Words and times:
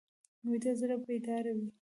ویده 0.47 0.71
زړه 0.79 0.95
بیداره 1.05 1.51
وي 1.57 1.69